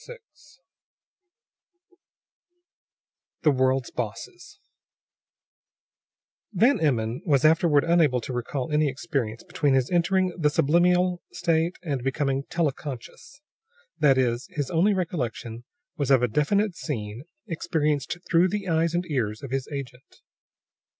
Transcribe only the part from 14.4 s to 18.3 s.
his only recollection was of a definite scene, experienced